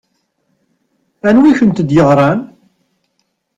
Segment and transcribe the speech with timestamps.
[1.27, 2.39] Anwi i kent-d-yeɣṛan?